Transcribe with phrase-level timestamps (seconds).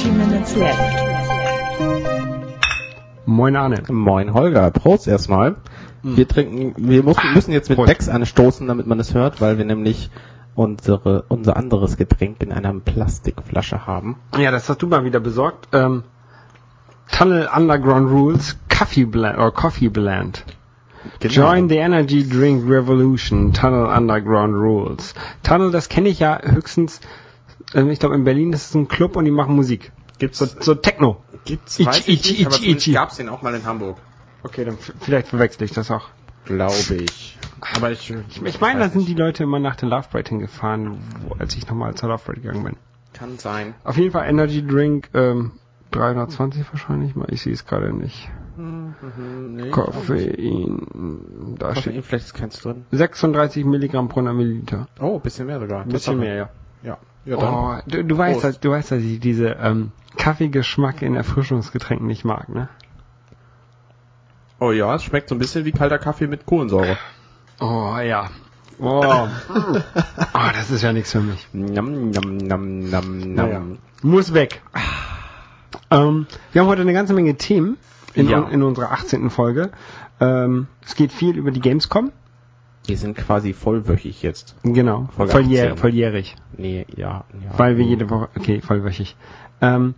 [0.00, 0.78] Dirty Minutes Left.
[3.26, 3.82] Moin Arne.
[3.90, 5.56] Moin Holger, Prost erstmal.
[6.02, 7.88] Wir trinken, wir müssen, müssen jetzt mit Prost.
[7.88, 10.10] Becks anstoßen, damit man es hört, weil wir nämlich
[10.54, 14.16] unsere, unser anderes Getränk in einer Plastikflasche haben.
[14.38, 15.68] Ja, das hast du mal wieder besorgt.
[15.72, 16.04] Ähm,
[17.12, 20.44] Tunnel Underground Rules Coffee Blend oder Coffee Blend.
[21.18, 21.34] Genau.
[21.34, 23.52] Join the Energy Drink Revolution.
[23.52, 25.14] Tunnel Underground Rules.
[25.42, 27.00] Tunnel, das kenne ich ja höchstens.
[27.74, 29.92] ähm, Ich glaube in Berlin ist es ein Club und die machen Musik.
[30.20, 31.22] Gibt's, So, so Techno.
[31.44, 32.92] gibt's, weiß ich itchy, nicht, aber itchy, zumindest itchy.
[32.94, 33.98] gab's den auch mal in Hamburg.
[34.44, 36.08] Okay, dann vielleicht verwechsel ich das auch.
[36.44, 37.36] Glaube ich.
[37.76, 40.98] Aber ich, Ich, ich meine, da sind die Leute immer nach der Love Parade hingefahren,
[41.28, 42.76] wo, als ich nochmal zur Love Parade gegangen bin.
[43.12, 43.74] Kann sein.
[43.84, 45.52] Auf jeden Fall Energy Drink ähm,
[45.90, 47.26] 320 wahrscheinlich mal.
[47.32, 48.30] Ich sehe es gerade nicht.
[48.56, 51.56] Nee, Koffein.
[51.58, 52.84] Da steht Koffein, vielleicht ist keins drin.
[52.92, 54.86] 36 Milligramm pro Milliliter.
[55.00, 55.82] Oh, bisschen mehr sogar.
[55.82, 56.50] Ein bisschen mehr, ja.
[56.82, 56.98] Ja.
[57.24, 57.54] Ja, dann.
[57.54, 62.24] Oh, du, du weißt, dass, du weißt, dass ich diese ähm, Kaffeegeschmack in Erfrischungsgetränken nicht
[62.24, 62.68] mag, ne?
[64.58, 66.98] Oh ja, es schmeckt so ein bisschen wie kalter Kaffee mit Kohlensäure.
[67.60, 68.28] Oh ja.
[68.78, 69.28] Oh, oh
[70.54, 71.46] das ist ja nichts für mich.
[71.52, 73.34] Nam, nam, nam, nam, nam.
[73.34, 73.62] Naja.
[74.02, 74.62] Muss weg.
[75.90, 77.76] Ähm, wir haben heute eine ganze Menge Themen
[78.14, 78.48] in, Ja.
[78.48, 79.28] in unserer 18.
[79.30, 79.70] Folge.
[80.20, 82.12] Ähm, es geht viel über die Gamescom.
[82.90, 84.56] Die sind quasi vollwöchig jetzt.
[84.64, 85.08] Genau.
[85.16, 85.76] Volljähr, 18.
[85.76, 86.34] volljährig.
[86.58, 87.56] Nee, ja, ja.
[87.56, 89.14] Weil wir jede Woche, okay, vollwöchig.
[89.60, 89.94] Ähm,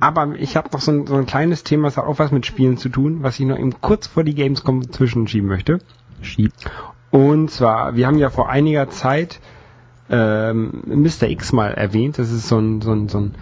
[0.00, 2.44] aber ich habe noch so ein, so ein kleines Thema, das hat auch was mit
[2.44, 5.78] Spielen zu tun, was ich noch eben kurz vor die Gamescom zwischenschieben möchte.
[6.20, 6.52] Schieb.
[7.10, 9.40] Und zwar, wir haben ja vor einiger Zeit
[10.10, 11.30] ähm, Mr.
[11.30, 12.18] X mal erwähnt.
[12.18, 13.34] Das ist so ein, so ein, so ein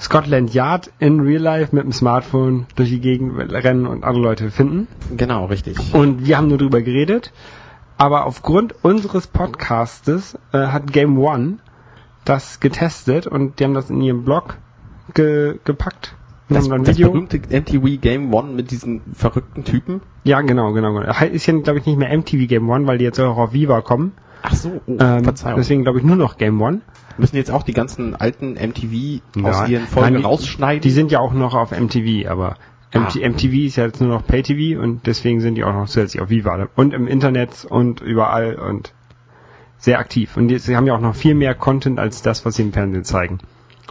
[0.00, 4.50] Scotland Yard in Real Life mit dem Smartphone durch die Gegend rennen und andere Leute
[4.50, 4.88] finden.
[5.16, 5.94] Genau, richtig.
[5.94, 7.32] Und wir haben nur drüber geredet.
[8.00, 11.58] Aber aufgrund unseres Podcastes äh, hat Game One
[12.24, 14.56] das getestet und die haben das in ihrem Blog
[15.12, 16.14] ge gepackt.
[16.48, 17.10] Das, das Video.
[17.12, 20.00] berühmte MTV Game One mit diesen verrückten Typen.
[20.24, 21.12] Ja, genau, genau, genau.
[21.26, 23.82] Ist ja, glaube ich, nicht mehr MTV Game One, weil die jetzt auch auf Viva
[23.82, 24.12] kommen.
[24.42, 25.58] Ach so, oh, Ähm, Verzeihung.
[25.58, 26.80] deswegen glaube ich nur noch Game One.
[27.18, 30.80] Müssen jetzt auch die ganzen alten MTV aus Nein, ihren Folgen nein, die- rausschneiden?
[30.80, 32.56] Die sind ja auch noch auf MTV, aber
[32.92, 33.28] MT, Ah.
[33.28, 36.30] MTV ist ja jetzt nur noch Pay-TV und deswegen sind die auch noch zusätzlich auf
[36.30, 38.92] Viva und im Internet und überall und
[39.78, 40.36] sehr aktiv.
[40.36, 42.72] Und jetzt, sie haben ja auch noch viel mehr Content als das, was sie im
[42.72, 43.38] Fernsehen zeigen.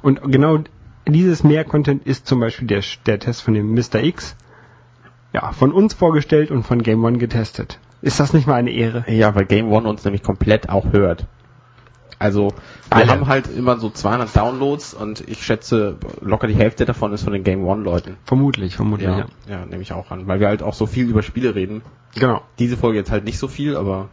[0.01, 0.59] Und genau
[1.07, 4.03] dieses mehr Content ist zum Beispiel der, der Test von dem Mr.
[4.03, 4.35] X.
[5.33, 7.79] Ja, von uns vorgestellt und von Game One getestet.
[8.01, 9.03] Ist das nicht mal eine Ehre?
[9.07, 11.25] ja, weil Game One uns nämlich komplett auch hört.
[12.17, 12.49] Also,
[12.89, 13.07] wir Alle.
[13.07, 17.33] haben halt immer so 200 Downloads und ich schätze, locker die Hälfte davon ist von
[17.33, 18.17] den Game One Leuten.
[18.25, 19.25] Vermutlich, vermutlich, ja.
[19.47, 20.27] ja, nehme ich auch an.
[20.27, 21.81] Weil wir halt auch so viel über Spiele reden.
[22.15, 24.09] Genau, Diese Folge jetzt halt nicht so viel, aber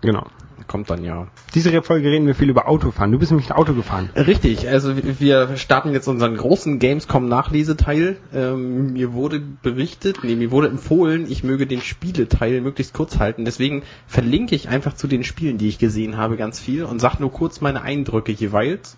[0.00, 0.26] genau.
[0.66, 1.28] kommt dann ja.
[1.54, 3.12] Diese Folge reden wir viel über Autofahren.
[3.12, 4.10] Du bist nämlich ein Auto gefahren.
[4.14, 8.16] Richtig, also wir starten jetzt unseren großen Gamescom-Nachleseteil.
[8.34, 13.44] Ähm, mir wurde berichtet, nee, mir wurde empfohlen, ich möge den Spieleteil möglichst kurz halten.
[13.44, 17.18] Deswegen verlinke ich einfach zu den Spielen, die ich gesehen habe, ganz viel und sag
[17.18, 18.96] nur kurz meine Eindrücke jeweils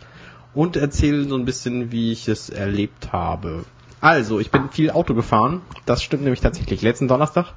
[0.54, 3.64] und erzähle so ein bisschen, wie ich es erlebt habe.
[4.00, 5.60] Also, ich bin viel Auto gefahren.
[5.84, 6.82] Das stimmt nämlich tatsächlich.
[6.82, 7.52] Letzten Donnerstag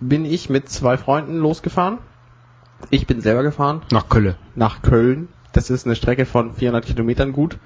[0.00, 1.98] bin ich mit zwei Freunden losgefahren.
[2.90, 4.36] Ich bin selber gefahren Nach Kölle.
[4.54, 5.28] nach Köln.
[5.52, 7.58] Das ist eine Strecke von 400 Kilometern gut.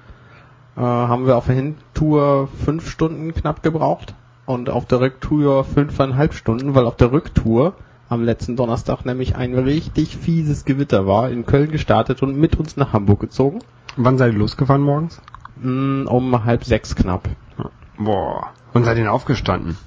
[0.77, 6.33] Äh, haben wir auf der Hintour fünf Stunden knapp gebraucht und auf der Rücktour fünfeinhalb
[6.33, 7.73] Stunden, weil auf der Rücktour
[8.09, 12.77] am letzten Donnerstag nämlich ein richtig fieses Gewitter war, in Köln gestartet und mit uns
[12.77, 13.59] nach Hamburg gezogen.
[13.97, 15.21] Wann seid ihr losgefahren morgens?
[15.61, 17.27] Mm, Um halb sechs knapp.
[17.97, 18.47] Boah.
[18.73, 19.77] Und seid ihr aufgestanden?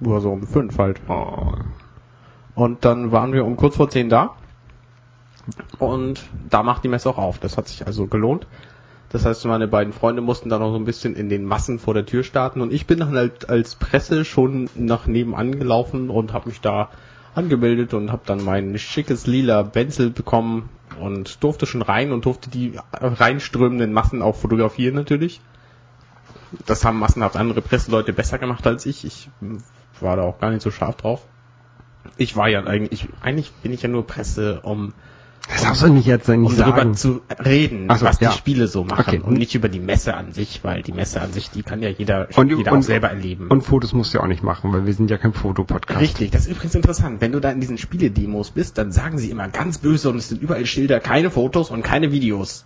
[0.00, 1.00] Nur so um fünf halt.
[1.08, 1.52] Oh.
[2.54, 4.30] Und dann waren wir um kurz vor zehn da.
[5.78, 7.38] Und da macht die Messe auch auf.
[7.38, 8.46] Das hat sich also gelohnt.
[9.08, 11.92] Das heißt, meine beiden Freunde mussten dann noch so ein bisschen in den Massen vor
[11.92, 12.60] der Tür starten.
[12.60, 16.88] Und ich bin dann halt als Presse schon nach nebenan gelaufen und habe mich da
[17.34, 20.68] angemeldet und habe dann mein schickes lila Benzel bekommen
[21.00, 25.40] und durfte schon rein und durfte die reinströmenden Massen auch fotografieren natürlich.
[26.66, 29.04] Das haben massenhaft andere Presseleute besser gemacht als ich.
[29.04, 29.30] Ich
[30.00, 31.26] war da auch gar nicht so scharf drauf.
[32.16, 34.92] Ich war ja eigentlich, eigentlich bin ich ja nur Presse, um,
[35.48, 36.94] Das darfst du nicht jetzt nicht um darüber sagen.
[36.94, 38.30] zu reden, so, was ja.
[38.30, 39.20] die Spiele so machen Okay.
[39.20, 41.88] und nicht über die Messe an sich, weil die Messe an sich, die kann ja
[41.88, 43.48] jeder, Und- jeder und- auch selber erleben.
[43.48, 46.00] Und Fotos musst du ja auch nicht machen, weil wir sind ja kein Fotopodcast.
[46.00, 47.20] Richtig, das ist übrigens interessant.
[47.20, 50.28] Wenn du da in diesen Spiele-Demos bist, dann sagen sie immer ganz böse und es
[50.28, 52.64] sind überall Schilder, keine Fotos und keine Videos.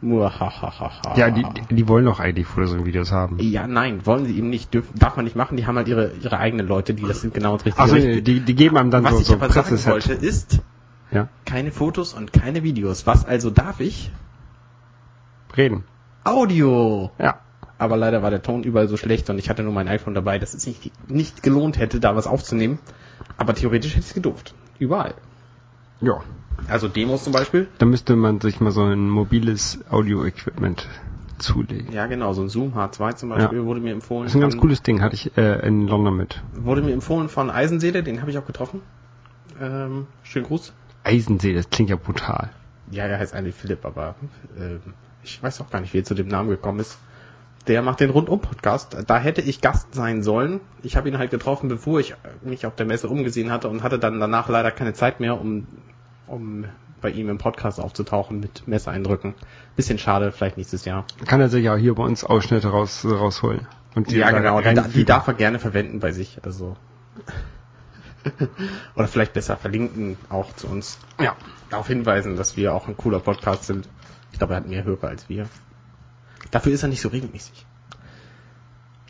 [0.00, 3.38] Ja, die, die wollen doch eigentlich Fotos und Videos haben.
[3.40, 6.12] Ja, nein, wollen sie eben nicht, dürfen, darf man nicht machen, die haben halt ihre,
[6.22, 9.02] ihre eigenen Leute, die das sind genau ins richtige Also die, die geben einem dann
[9.04, 10.60] Was so, ich so aber sagen wollte, ist
[11.10, 13.06] Ja, keine Fotos und keine Videos.
[13.06, 14.10] Was also darf ich?
[15.56, 15.84] reden.
[16.24, 17.10] Audio.
[17.18, 17.40] Ja.
[17.78, 20.38] aber leider war der Ton überall so schlecht und ich hatte nur mein iPhone dabei,
[20.38, 22.78] dass es sich nicht gelohnt hätte, da was aufzunehmen.
[23.36, 24.54] Aber theoretisch hätte ich es gedurft.
[24.78, 25.14] Überall.
[26.00, 26.20] Ja.
[26.68, 27.68] Also Demos zum Beispiel.
[27.78, 30.88] Da müsste man sich mal so ein mobiles Audio-Equipment
[31.38, 31.92] zulegen.
[31.92, 34.24] Ja, genau, so ein Zoom H2 zum Beispiel wurde mir empfohlen.
[34.24, 36.42] Das ist ein ganz An- cooles Ding, hatte ich äh, in London mit.
[36.54, 38.82] Wurde mir empfohlen von Eisenseele, den habe ich auch getroffen.
[39.60, 40.72] Ähm, schönen Gruß.
[41.08, 42.50] Eisensee, das klingt ja brutal.
[42.90, 44.14] Ja, er heißt eigentlich Philipp, aber
[44.58, 44.80] ähm,
[45.22, 46.98] ich weiß auch gar nicht, wie er zu dem Namen gekommen ist.
[47.66, 48.96] Der macht den Rundum-Podcast.
[49.06, 50.60] Da hätte ich Gast sein sollen.
[50.82, 53.98] Ich habe ihn halt getroffen, bevor ich mich auf der Messe umgesehen hatte und hatte
[53.98, 55.66] dann danach leider keine Zeit mehr, um,
[56.26, 56.64] um
[57.00, 59.34] bei ihm im Podcast aufzutauchen mit Messeeindrücken.
[59.76, 61.04] Bisschen schade, vielleicht nächstes Jahr.
[61.26, 63.66] Kann er sich auch hier bei uns Ausschnitte raus, rausholen.
[63.94, 64.82] Und Ja, da genau.
[64.82, 66.38] Die, die darf er gerne verwenden bei sich.
[66.44, 66.76] Also
[68.94, 70.98] oder vielleicht besser verlinken auch zu uns.
[71.20, 71.36] Ja.
[71.70, 73.88] Darauf hinweisen, dass wir auch ein cooler Podcast sind.
[74.32, 75.48] Ich glaube, er hat mehr Hörer als wir.
[76.50, 77.66] Dafür ist er nicht so regelmäßig.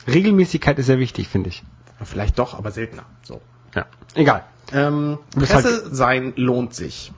[0.06, 1.62] Regelmäßigkeit ist sehr wichtig, finde ich.
[2.03, 3.05] Vielleicht doch, aber seltener.
[3.23, 3.41] So.
[3.75, 3.87] Ja.
[4.15, 4.44] Egal.
[4.73, 7.12] Ähm, Presse sein lohnt sich.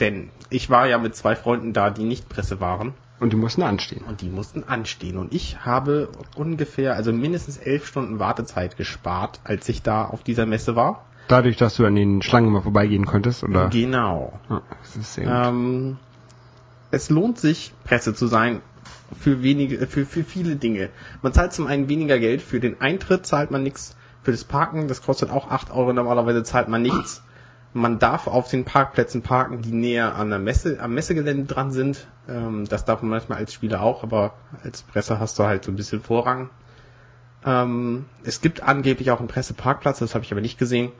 [0.00, 2.94] Denn ich war ja mit zwei Freunden da, die nicht Presse waren.
[3.20, 4.04] Und die mussten anstehen.
[4.06, 5.16] Und die mussten anstehen.
[5.16, 10.46] Und ich habe ungefähr, also mindestens elf Stunden Wartezeit gespart, als ich da auf dieser
[10.46, 11.04] Messe war.
[11.26, 13.68] Dadurch, dass du an den Schlangen mal vorbeigehen konntest, oder?
[13.68, 14.38] Genau.
[14.48, 15.34] Ja, das ist sehr gut.
[15.34, 15.96] Ähm,
[16.90, 18.62] es lohnt sich, Presse zu sein
[19.18, 20.90] für wenige, für, für viele Dinge.
[21.22, 24.88] Man zahlt zum einen weniger Geld, für den Eintritt zahlt man nichts, für das Parken,
[24.88, 27.22] das kostet auch 8 Euro, normalerweise zahlt man nichts.
[27.74, 32.06] Man darf auf den Parkplätzen parken, die näher an der Messe, am Messegelände dran sind.
[32.28, 34.34] Ähm, das darf man manchmal als Spieler auch, aber
[34.64, 36.50] als Presse hast du halt so ein bisschen Vorrang.
[37.44, 40.92] Ähm, es gibt angeblich auch einen Presseparkplatz, das habe ich aber nicht gesehen.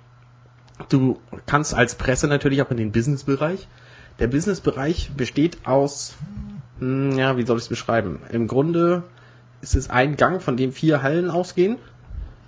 [0.89, 3.67] Du kannst als Presse natürlich auch in den Businessbereich.
[4.19, 6.15] Der Businessbereich besteht aus,
[6.79, 8.21] hm, ja, wie soll ich es beschreiben?
[8.31, 9.05] Im Grunde
[9.61, 11.79] ist es ein Gang, von dem vier Hallen ausgehen,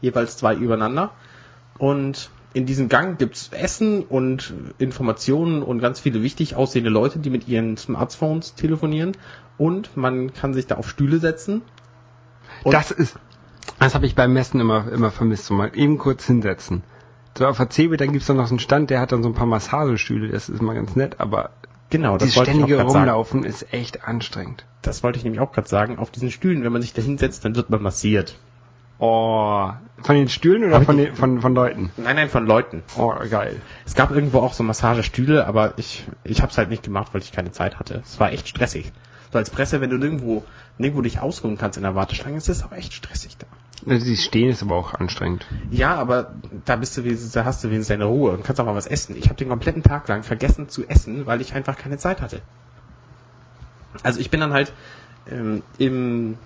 [0.00, 1.10] jeweils zwei übereinander.
[1.78, 7.30] Und in diesem Gang gibt's Essen und Informationen und ganz viele wichtig aussehende Leute, die
[7.30, 9.16] mit ihren Smartphones telefonieren.
[9.56, 11.62] Und man kann sich da auf Stühle setzen.
[12.64, 13.16] das ist,
[13.78, 15.46] das habe ich beim Messen immer, immer vermisst.
[15.46, 16.82] So mal eben kurz hinsetzen.
[17.38, 19.28] So auf der CeBIT, dann gibt's dann noch so einen Stand, der hat dann so
[19.28, 20.28] ein paar Massagestühle.
[20.28, 21.50] Das ist mal ganz nett, aber
[21.90, 22.88] Genau, das wollte ich ständige sagen.
[22.90, 24.64] Rumlaufen ist echt anstrengend.
[24.80, 25.98] Das wollte ich nämlich auch gerade sagen.
[25.98, 28.38] Auf diesen Stühlen, wenn man sich da hinsetzt, dann wird man massiert.
[29.00, 29.70] Oh,
[30.02, 31.90] von den Stühlen oder von, den, von, von Leuten?
[31.96, 32.82] Nein, nein, von Leuten.
[32.98, 33.56] Oh, geil.
[33.86, 37.22] Es gab irgendwo auch so Massagestühle, aber ich, ich habe es halt nicht gemacht, weil
[37.22, 38.02] ich keine Zeit hatte.
[38.04, 38.92] Es war echt stressig.
[39.32, 40.44] So als Presse, wenn du nirgendwo,
[40.76, 43.46] nirgendwo dich ausruhen kannst in der Warteschlange, ist es auch echt stressig da.
[43.86, 45.46] Die Stehen ist aber auch anstrengend.
[45.70, 46.34] Ja, aber
[46.66, 49.16] da bist du da hast du wenigstens deine Ruhe und kannst auch mal was essen.
[49.16, 52.42] Ich habe den kompletten Tag lang vergessen zu essen, weil ich einfach keine Zeit hatte.
[54.02, 54.74] Also ich bin dann halt
[55.30, 56.36] ähm, im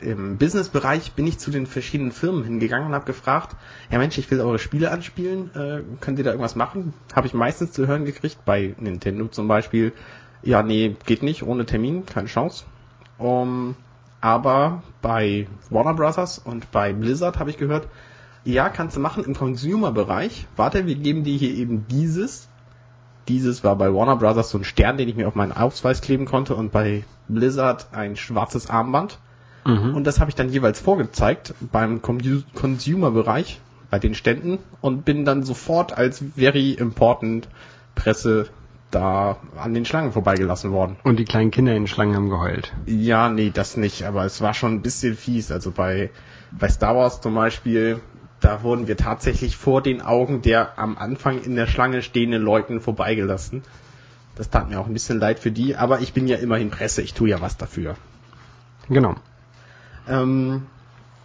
[0.00, 3.56] im Businessbereich bin ich zu den verschiedenen Firmen hingegangen und habe gefragt,
[3.90, 6.92] ja Mensch, ich will eure Spiele anspielen, äh, könnt ihr da irgendwas machen?
[7.14, 9.92] Habe ich meistens zu hören gekriegt, bei Nintendo zum Beispiel,
[10.42, 12.64] ja nee, geht nicht, ohne Termin, keine Chance.
[13.18, 13.74] Um,
[14.20, 17.88] aber bei Warner Brothers und bei Blizzard habe ich gehört,
[18.44, 20.46] ja, kannst du machen im Consumer-Bereich.
[20.56, 22.48] Warte, wir geben dir hier eben dieses.
[23.28, 26.26] Dieses war bei Warner Brothers so ein Stern, den ich mir auf meinen Ausweis kleben
[26.26, 29.18] konnte und bei Blizzard ein schwarzes Armband.
[29.66, 29.94] Mhm.
[29.94, 35.42] Und das habe ich dann jeweils vorgezeigt beim Consumer-Bereich, bei den Ständen und bin dann
[35.42, 37.48] sofort als very important
[37.94, 38.48] Presse
[38.90, 40.96] da an den Schlangen vorbeigelassen worden.
[41.02, 42.72] Und die kleinen Kinder in den Schlangen haben geheult.
[42.86, 45.50] Ja, nee, das nicht, aber es war schon ein bisschen fies.
[45.50, 46.10] Also bei,
[46.52, 48.00] bei Star Wars zum Beispiel,
[48.40, 52.80] da wurden wir tatsächlich vor den Augen der am Anfang in der Schlange stehenden Leuten
[52.80, 53.62] vorbeigelassen.
[54.36, 57.02] Das tat mir auch ein bisschen leid für die, aber ich bin ja immerhin Presse,
[57.02, 57.96] ich tue ja was dafür.
[58.88, 59.16] Genau.
[60.08, 60.66] Ähm,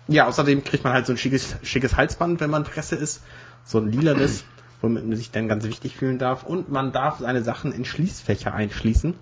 [0.08, 3.24] ja, außerdem kriegt man halt so ein schickes, schickes Halsband, wenn man Presse ist.
[3.64, 4.44] So ein lilanes,
[4.82, 6.44] womit man sich dann ganz wichtig fühlen darf.
[6.44, 9.14] Und man darf seine Sachen in Schließfächer einschließen,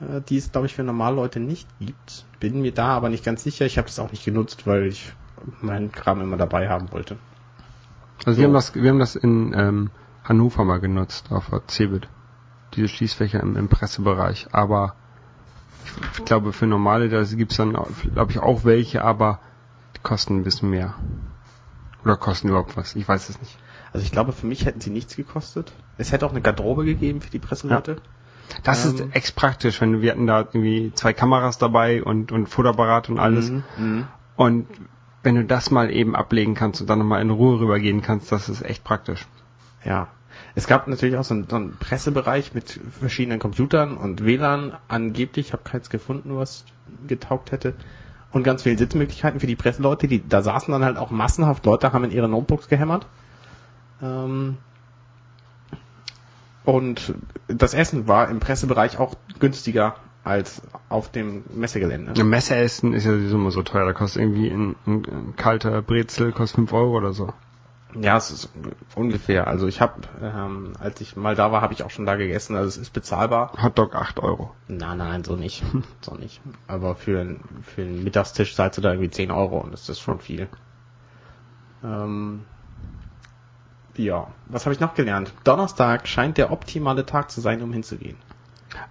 [0.00, 2.26] äh, die es, glaube ich, für Normalleute nicht gibt.
[2.40, 3.66] Bin mir da aber nicht ganz sicher.
[3.66, 5.12] Ich habe das auch nicht genutzt, weil ich
[5.60, 7.16] meinen Kram immer dabei haben wollte.
[8.24, 8.38] Also So.
[8.38, 9.90] wir haben das, wir haben das in ähm,
[10.24, 12.08] Hannover mal genutzt, auf der Cebit.
[12.74, 14.48] Diese Schließfächer im, im Pressebereich.
[14.52, 14.94] Aber
[16.18, 17.72] ich, glaube, für normale, da gibt's dann,
[18.14, 19.40] glaube ich, auch welche, aber
[19.96, 20.94] die kosten ein bisschen mehr.
[22.04, 22.94] Oder kosten überhaupt was.
[22.96, 23.58] Ich weiß es nicht.
[23.92, 25.72] Also ich glaube, für mich hätten sie nichts gekostet.
[25.96, 27.96] Es hätte auch eine Garderobe gegeben für die Presseleute.
[28.62, 28.94] Das Ähm.
[28.94, 33.18] ist echt praktisch, wenn wir hatten da irgendwie zwei Kameras dabei und, und Futterapparat und
[33.18, 33.50] alles.
[33.50, 34.06] Mhm, mhm.
[34.36, 34.66] Und
[35.22, 38.48] wenn du das mal eben ablegen kannst und dann nochmal in Ruhe rübergehen kannst, das
[38.48, 39.26] ist echt praktisch.
[39.84, 40.08] Ja.
[40.58, 44.76] Es gab natürlich auch so einen, so einen Pressebereich mit verschiedenen Computern und WLAN.
[44.88, 46.64] Angeblich, ich habe keins gefunden, was
[47.06, 47.74] getaugt hätte.
[48.32, 50.08] Und ganz viele Sitzmöglichkeiten für die Presseleute.
[50.08, 53.06] Die, da saßen dann halt auch massenhaft Leute, haben in ihre Notebooks gehämmert.
[54.02, 54.56] Ähm,
[56.64, 57.14] und
[57.46, 62.20] das Essen war im Pressebereich auch günstiger als auf dem Messegelände.
[62.20, 63.84] Ein Messeessen ist ja sowieso immer so teuer.
[63.86, 67.32] Da kostet irgendwie ein, ein, ein kalter Brezel kostet 5 Euro oder so.
[67.94, 68.50] Ja, es ist
[68.94, 69.46] ungefähr.
[69.46, 72.54] Also ich habe, ähm, als ich mal da war, habe ich auch schon da gegessen.
[72.54, 73.52] Also es ist bezahlbar.
[73.62, 74.54] Hotdog 8 Euro.
[74.68, 75.62] Nein, nein, so nicht.
[76.02, 76.40] so nicht.
[76.66, 80.00] Aber für, ein, für einen Mittagstisch zahlst du da irgendwie 10 Euro und das ist
[80.00, 80.48] schon viel.
[81.82, 82.44] Ähm,
[83.96, 85.32] ja, was habe ich noch gelernt?
[85.44, 88.16] Donnerstag scheint der optimale Tag zu sein, um hinzugehen.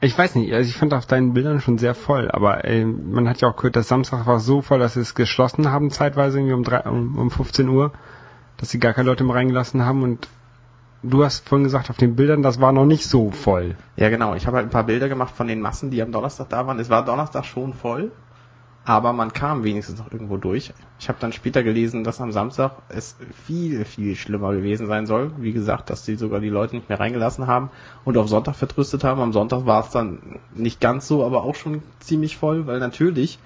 [0.01, 3.29] Ich weiß nicht, also ich fand auf deinen Bildern schon sehr voll, aber ey, man
[3.29, 6.39] hat ja auch gehört, dass Samstag war so voll, dass sie es geschlossen haben, zeitweise
[6.39, 7.93] irgendwie um, drei, um, um 15 Uhr,
[8.57, 10.27] dass sie gar keine Leute mehr reingelassen haben und
[11.03, 13.75] du hast vorhin gesagt, auf den Bildern, das war noch nicht so voll.
[13.95, 14.35] Ja, genau.
[14.35, 16.79] Ich habe halt ein paar Bilder gemacht von den Massen, die am Donnerstag da waren.
[16.79, 18.11] Es war Donnerstag schon voll,
[18.83, 20.73] aber man kam wenigstens noch irgendwo durch.
[20.99, 25.31] Ich habe dann später gelesen, dass am Samstag es viel, viel schlimmer gewesen sein soll.
[25.37, 27.69] Wie gesagt, dass sie sogar die Leute nicht mehr reingelassen haben
[28.05, 29.21] und auf Sonntag vertröstet haben.
[29.21, 33.39] Am Sonntag war es dann nicht ganz so, aber auch schon ziemlich voll, weil natürlich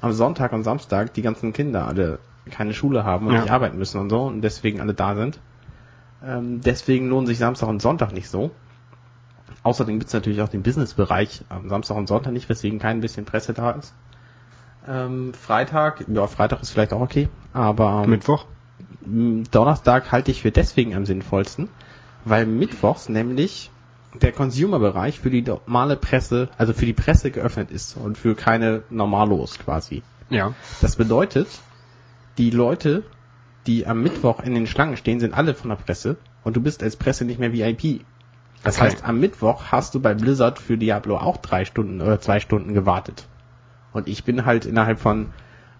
[0.00, 2.18] am Sonntag und Samstag die ganzen Kinder alle
[2.50, 3.42] keine Schule haben und Ja.
[3.42, 5.40] nicht arbeiten müssen und so und deswegen alle da sind.
[6.24, 8.50] Ähm, deswegen lohnen sich Samstag und Sonntag nicht so.
[9.62, 13.54] Außerdem gibt's natürlich auch den Businessbereich am Samstag und Sonntag nicht, weswegen kein bisschen Presse
[13.54, 13.94] da ist.
[14.86, 18.44] Ähm, Freitag, ja, Freitag ist vielleicht auch okay, aber Mittwoch?
[19.06, 21.68] Donnerstag halte ich für deswegen am sinnvollsten,
[22.24, 23.70] weil mittwochs nämlich
[24.20, 28.82] der Consumer-Bereich für die normale Presse, also für die Presse geöffnet ist und für keine
[28.90, 30.02] Normalos quasi.
[30.30, 30.54] Ja.
[30.80, 31.48] Das bedeutet,
[32.38, 33.02] die Leute,
[33.66, 36.82] die am Mittwoch in den Schlangen stehen, sind alle von der Presse und du bist
[36.82, 38.04] als Presse nicht mehr VIP.
[38.62, 38.84] Das Okay.
[38.86, 42.74] heißt, am Mittwoch hast du bei Blizzard für Diablo auch drei Stunden oder zwei Stunden
[42.74, 43.26] gewartet.
[43.92, 45.26] Und ich bin halt innerhalb von,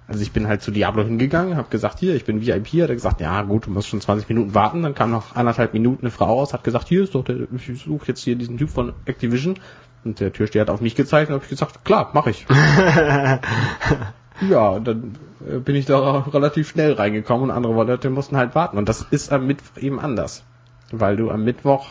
[0.07, 2.95] also ich bin halt zu Diablo hingegangen, habe gesagt, hier, ich bin VIP, hat er
[2.95, 4.83] gesagt, ja gut, du musst schon 20 Minuten warten.
[4.83, 7.83] Dann kam noch anderthalb Minuten eine Frau raus, hat gesagt, hier ist doch der, ich
[7.83, 9.59] suche jetzt hier diesen Typ von Activision.
[10.05, 12.47] Und der Türsteher hat auf mich gezeigt und habe ich gesagt, klar, mache ich.
[14.41, 15.17] Ja, dann
[15.49, 18.79] äh, bin ich da relativ schnell reingekommen und andere Leute mussten halt warten.
[18.79, 20.45] Und das ist am Mittwoch eben anders.
[20.91, 21.89] Weil du am Mittwoch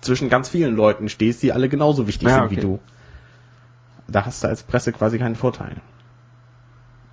[0.00, 2.56] zwischen ganz vielen Leuten stehst, die alle genauso wichtig Ja, sind okay.
[2.56, 2.80] wie du.
[4.08, 5.76] Da hast du als Presse quasi keinen Vorteil.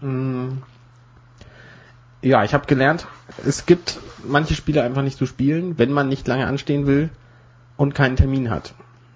[0.01, 0.59] Mm.
[2.21, 3.07] Ja, ich habe gelernt,
[3.45, 7.09] es gibt manche Spiele einfach nicht zu spielen, wenn man nicht lange anstehen will
[7.77, 8.73] und keinen Termin hat.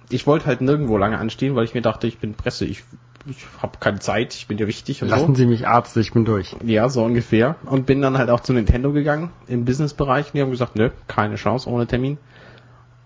[0.09, 2.83] Ich wollte halt nirgendwo lange anstehen, weil ich mir dachte, ich bin Presse, ich,
[3.25, 5.15] ich habe keine Zeit, ich bin ja wichtig und so.
[5.15, 6.55] Lassen Sie mich Arzt, ich bin durch.
[6.63, 7.55] Ja, so ungefähr.
[7.65, 10.27] Und bin dann halt auch zu Nintendo gegangen im Businessbereich.
[10.27, 12.17] Und die haben gesagt, nö, keine Chance ohne Termin.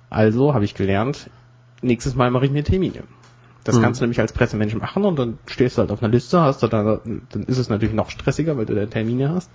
[0.10, 1.30] Also habe ich gelernt,
[1.82, 3.04] nächstes Mal mache ich mir Termine.
[3.64, 3.82] Das Mhm.
[3.82, 6.64] kannst du nämlich als Pressemensch machen und dann stehst du halt auf einer Liste, hast
[6.64, 9.52] du dann, dann ist es natürlich noch stressiger, weil du da Termine hast.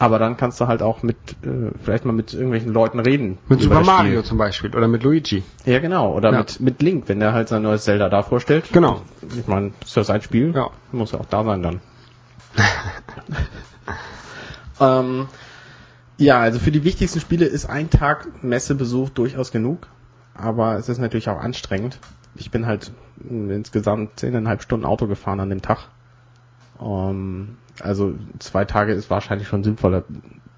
[0.00, 3.36] Aber dann kannst du halt auch mit, äh, vielleicht mal mit irgendwelchen Leuten reden.
[3.48, 5.42] Mit Super Mario zum Beispiel oder mit Luigi.
[5.66, 6.14] Ja, genau.
[6.14, 6.38] Oder Ja.
[6.38, 8.64] mit, mit Link, wenn der halt sein neues Zelda da vorstellt.
[8.72, 9.02] Genau.
[9.38, 10.52] Ich meine, das ist ja sein Spiel.
[10.54, 10.70] Ja.
[10.90, 11.80] Muss ja auch da sein dann.
[14.80, 15.28] ähm,
[16.16, 19.86] ja, also für die wichtigsten Spiele ist ein Tag Messebesuch durchaus genug.
[20.34, 21.98] Aber es ist natürlich auch anstrengend.
[22.36, 22.90] Ich bin halt
[23.28, 25.88] insgesamt zehneinhalb Stunden Auto gefahren an dem Tag.
[26.80, 30.04] Ähm, also zwei Tage ist wahrscheinlich schon sinnvoller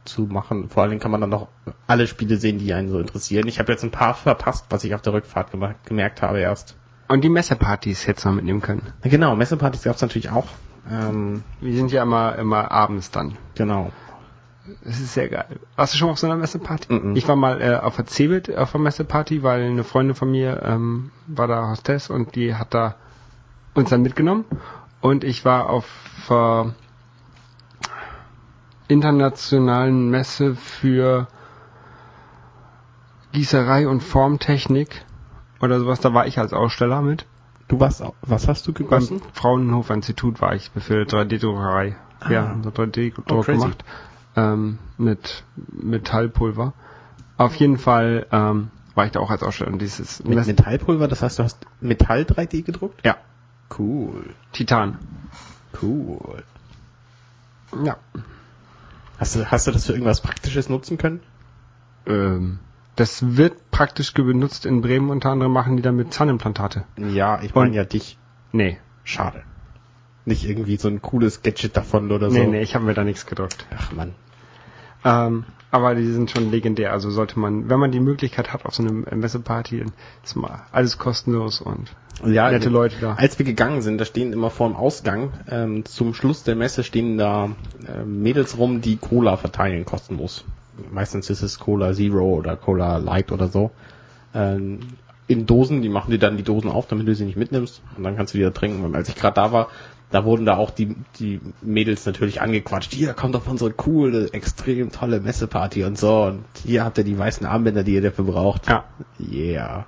[0.04, 0.68] zu machen.
[0.68, 1.48] Vor allen Dingen kann man dann noch
[1.86, 3.46] alle Spiele sehen, die einen so interessieren.
[3.48, 6.76] Ich habe jetzt ein paar verpasst, was ich auf der Rückfahrt gema- gemerkt habe erst.
[7.08, 8.82] Und die Messepartys hättest du noch mitnehmen können.
[9.02, 10.46] Genau, Messepartys gab es natürlich auch.
[10.90, 13.36] Ähm, Wir sind ja immer, immer abends dann.
[13.54, 13.92] genau.
[14.84, 15.58] Das ist sehr geil.
[15.74, 16.92] Warst du schon mal auf so einer Messeparty?
[16.92, 17.16] Mhm.
[17.16, 20.62] Ich war mal äh, auf der Cebit auf einer Messeparty, weil eine Freundin von mir
[20.64, 22.94] ähm, war da Hostess und die hat da
[23.74, 24.44] uns dann mitgenommen.
[25.00, 25.84] Und ich war auf
[26.30, 26.64] äh,
[28.88, 31.28] internationalen Messe für
[33.32, 35.04] Gießerei und Formtechnik
[35.60, 36.00] oder sowas.
[36.00, 37.26] Da war ich als Aussteller mit.
[37.68, 39.22] Du warst was hast du Beim gegossen?
[39.32, 41.96] Fraunhofer Institut war ich für 3D-Druckerei.
[42.28, 43.84] Ja, so 3D-Druck Oh, gemacht.
[44.36, 46.72] Ähm, mit Metallpulver.
[47.38, 49.72] Auf jeden Fall ähm, war ich da auch als Aussteller.
[49.72, 53.04] Und dieses Mit Metallpulver, das heißt, du hast Metall 3D gedruckt?
[53.04, 53.16] ja,
[53.78, 54.34] Cool.
[54.52, 54.98] Titan.
[55.80, 56.42] Cool.
[57.82, 57.96] Ja.
[59.22, 61.20] Hast du, hast du das für irgendwas Praktisches nutzen können?
[62.08, 62.58] Ähm,
[62.96, 66.86] das wird praktisch benutzt in Bremen unter anderem machen die damit Zahnimplantate.
[66.96, 68.18] Ja, ich meine ja dich.
[68.50, 68.78] Nee.
[69.04, 69.44] Schade.
[70.24, 72.36] Nicht irgendwie so ein cooles Gadget davon oder so.
[72.36, 73.64] Nee, nee, ich habe mir da nichts gedruckt.
[73.72, 74.12] Ach man.
[75.04, 76.92] Ähm, aber die sind schon legendär.
[76.92, 79.92] Also sollte man, wenn man die Möglichkeit hat auf so eine Messeparty, dann
[80.22, 81.94] ist mal alles kostenlos und
[82.26, 83.14] ja, nette Leute da.
[83.14, 86.84] Als wir gegangen sind, da stehen immer vor dem Ausgang, ähm, zum Schluss der Messe
[86.84, 87.50] stehen da
[87.86, 90.44] äh, Mädels rum, die Cola verteilen, kostenlos.
[90.90, 93.70] Meistens ist es Cola Zero oder Cola Light oder so.
[94.34, 94.80] Ähm,
[95.26, 98.04] in Dosen, die machen dir dann die Dosen auf, damit du sie nicht mitnimmst und
[98.04, 98.84] dann kannst du wieder trinken.
[98.84, 99.68] Und als ich gerade da war,
[100.12, 102.92] da wurden da auch die, die Mädels natürlich angequatscht.
[102.92, 106.24] Hier kommt auf unsere coole, extrem tolle Messeparty und so.
[106.24, 108.68] Und hier habt ihr die weißen Armbänder, die ihr dafür braucht.
[108.68, 108.84] Ja.
[109.18, 109.86] Yeah.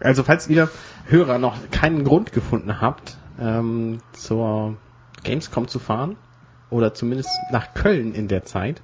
[0.00, 0.70] Also falls ihr
[1.06, 4.76] Hörer noch keinen Grund gefunden habt, ähm, zur
[5.24, 6.16] Gamescom zu fahren,
[6.70, 8.82] oder zumindest nach Köln in der Zeit,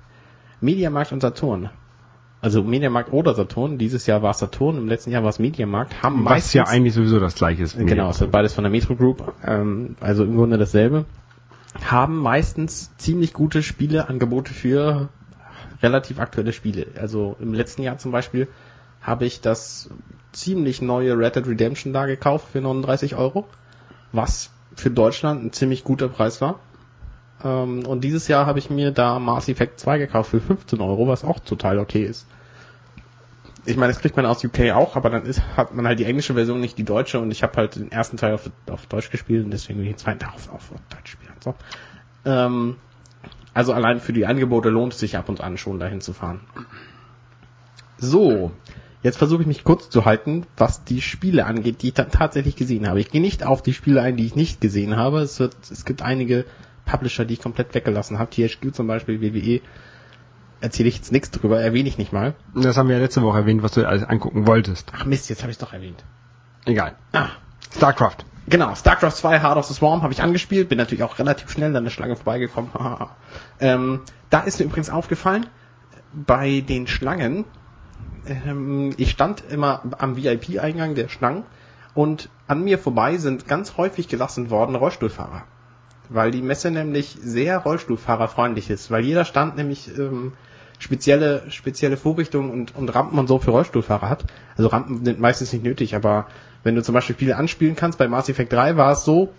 [0.60, 1.70] Mediamarkt und Saturn.
[2.44, 6.02] Also Mediamarkt oder Saturn, dieses Jahr war es Saturn, im letzten Jahr war es Mediamarkt,
[6.02, 7.78] haben Was meistens, ja eigentlich sowieso das gleiche ist.
[7.78, 11.06] genau, es ist beides von der Metro Group, ähm, also im Grunde dasselbe,
[11.82, 15.08] haben meistens ziemlich gute Spieleangebote für
[15.82, 16.88] relativ aktuelle Spiele.
[17.00, 18.48] Also im letzten Jahr zum Beispiel
[19.00, 19.88] habe ich das
[20.32, 23.48] ziemlich neue Red Dead Redemption da gekauft für 39 Euro,
[24.12, 26.60] was für Deutschland ein ziemlich guter Preis war.
[27.44, 31.06] Ähm, und dieses Jahr habe ich mir da Mass Effect 2 gekauft für 15 Euro,
[31.06, 32.26] was auch total okay ist.
[33.66, 36.04] Ich meine, das kriegt man aus UK auch, aber dann ist, hat man halt die
[36.04, 39.10] englische Version, nicht die deutsche und ich habe halt den ersten Teil auf, auf Deutsch
[39.10, 41.32] gespielt und deswegen will ich den zweiten Teil auf, auf Deutsch spielen.
[41.42, 41.54] So.
[42.26, 42.76] Ähm,
[43.54, 46.40] also allein für die Angebote lohnt es sich ab und an schon dahin zu fahren.
[47.96, 48.52] So,
[49.02, 52.56] jetzt versuche ich mich kurz zu halten, was die Spiele angeht, die ich dann tatsächlich
[52.56, 53.00] gesehen habe.
[53.00, 55.20] Ich gehe nicht auf die Spiele ein, die ich nicht gesehen habe.
[55.20, 56.44] Es, wird, es gibt einige
[56.84, 58.30] Publisher, die ich komplett weggelassen habe.
[58.30, 59.60] THQ zum Beispiel, WWE.
[60.60, 62.34] Erzähle ich jetzt nichts drüber, erwähne ich nicht mal.
[62.54, 64.92] Das haben wir ja letzte Woche erwähnt, was du alles angucken wolltest.
[64.94, 66.04] Ach Mist, jetzt habe ich es doch erwähnt.
[66.64, 66.94] Egal.
[67.12, 67.28] Ah,
[67.74, 68.24] StarCraft.
[68.46, 71.74] Genau, StarCraft 2 Heart of the Swarm habe ich angespielt, bin natürlich auch relativ schnell
[71.76, 72.70] an der Schlange vorbeigekommen.
[73.60, 75.46] ähm, da ist mir übrigens aufgefallen,
[76.12, 77.44] bei den Schlangen,
[78.26, 81.44] ähm, ich stand immer am VIP-Eingang der Schlangen
[81.94, 85.44] und an mir vorbei sind ganz häufig gelassen worden Rollstuhlfahrer.
[86.08, 90.32] Weil die Messe nämlich sehr Rollstuhlfahrerfreundlich ist, weil jeder Stand nämlich ähm,
[90.78, 94.24] spezielle, spezielle Vorrichtungen und, und Rampen und so für Rollstuhlfahrer hat.
[94.56, 96.26] Also Rampen sind meistens nicht nötig, aber
[96.62, 99.32] wenn du zum Beispiel Spiele anspielen kannst, bei Mass Effect 3 war es so,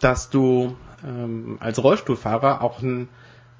[0.00, 3.08] dass du ähm, als Rollstuhlfahrer auch einen,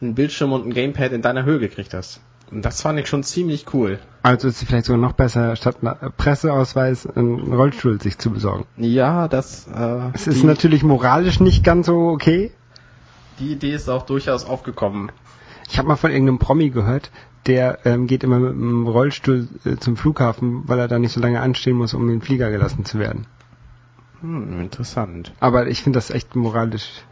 [0.01, 2.21] einen Bildschirm und ein Gamepad in deiner Höhe gekriegt hast.
[2.53, 3.99] Und das fand ich schon ziemlich cool.
[4.23, 8.67] Also ist es vielleicht sogar noch besser, statt einer Presseausweis einen Rollstuhl sich zu besorgen.
[8.77, 12.53] Ja, das äh, Es ist natürlich moralisch nicht ganz so okay.
[13.39, 15.11] die Idee ist auch durchaus aufgekommen.
[15.71, 17.11] Ich habe mal von irgendeinem Promi gehört,
[17.47, 21.21] der ähm, geht immer mit dem Rollstuhl äh, zum Flughafen, weil er da nicht so
[21.21, 23.27] lange anstehen muss, um in den Flieger gelassen zu werden.
[24.21, 25.33] Hm, interessant.
[25.41, 27.03] Aber ich finde das echt moralisch.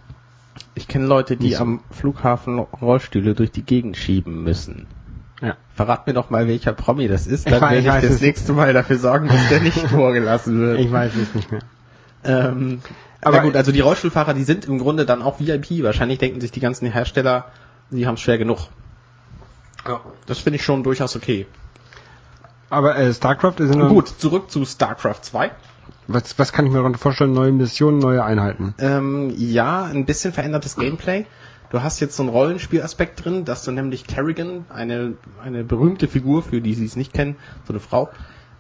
[0.75, 1.63] Ich kenne Leute, die so.
[1.63, 4.87] am Flughafen Rollstühle durch die Gegend schieben müssen.
[5.41, 5.57] Ja.
[5.75, 8.73] Verrat mir doch mal, welcher Promi das ist, dann werde ich ich das nächste Mal
[8.75, 10.81] dafür sorgen, dass der nicht vorgelassen wird.
[10.81, 11.63] Ich weiß es nicht mehr.
[12.25, 12.81] Ähm,
[13.23, 15.83] Aber- gut, also die Rollstuhlfahrer, die sind im Grunde dann auch VIP.
[15.83, 17.47] Wahrscheinlich denken sich die ganzen Hersteller,
[17.91, 18.69] die haben es schwer genug.
[20.27, 21.47] Das finde ich schon durchaus okay.
[22.69, 25.51] Aber äh, StarCraft ist ja noch Gut, zurück zu StarCraft 2.
[26.07, 27.33] Was, was kann ich mir darunter vorstellen?
[27.33, 28.75] Neue Missionen, neue Einheiten.
[28.79, 31.27] Ähm, ja, ein bisschen verändertes Gameplay.
[31.71, 36.43] Du hast jetzt so einen Rollenspielaspekt drin, dass du nämlich Kerrigan, eine, eine berühmte Figur,
[36.43, 38.11] für die sie es nicht kennen, so eine Frau,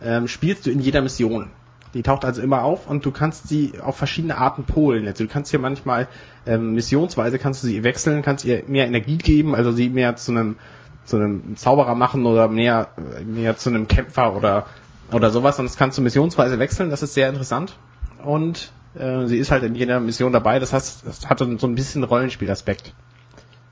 [0.01, 1.51] ähm, spielst du in jeder Mission.
[1.92, 5.09] Die taucht also immer auf und du kannst sie auf verschiedene Arten polen.
[5.09, 6.07] Also du kannst hier manchmal
[6.46, 10.31] ähm, missionsweise kannst du sie wechseln, kannst ihr mehr Energie geben, also sie mehr zu
[10.31, 10.57] einem
[11.05, 12.88] zu einem Zauberer machen oder mehr
[13.27, 14.66] mehr zu einem Kämpfer oder
[15.11, 15.59] oder sowas.
[15.59, 16.90] Und das kannst du missionsweise wechseln.
[16.90, 17.77] Das ist sehr interessant.
[18.23, 20.59] Und äh, sie ist halt in jeder Mission dabei.
[20.59, 22.92] Das heißt, das hat so ein bisschen Rollenspielaspekt.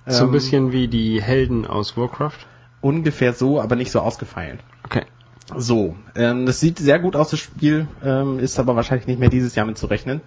[0.07, 2.39] so ein Ähm, bisschen wie die Helden aus Warcraft.
[2.81, 4.61] ungefähr so, aber nicht so ausgefeilt.
[4.85, 5.03] Okay.
[5.57, 9.31] So, ähm, das sieht sehr gut aus, das Spiel, ähm, ist aber wahrscheinlich nicht mehr
[9.31, 10.21] dieses Jahr mit zu rechnen.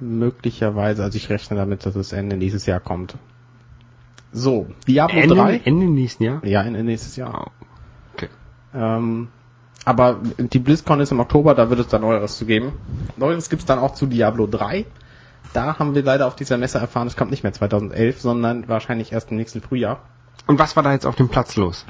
[0.00, 3.16] Möglicherweise, also ich rechne damit, dass es Ende nächstes Jahr kommt.
[4.32, 5.56] So, Diablo Ende, 3.
[5.64, 6.44] Ende nächsten Jahr?
[6.44, 7.46] Ja, Ende nächstes Jahr.
[7.46, 7.64] Oh.
[8.14, 8.28] Okay.
[8.74, 9.28] Ähm,
[9.84, 12.72] aber die BlizzCon ist im Oktober, da wird es dann Neueres zu geben.
[13.16, 14.84] Neueres gibt's dann auch zu Diablo 3.
[15.52, 19.12] Da haben wir leider auf dieser Messe erfahren, es kommt nicht mehr 2011, sondern wahrscheinlich
[19.12, 20.00] erst im nächsten Frühjahr.
[20.46, 21.86] Und was war da jetzt auf dem Platz los?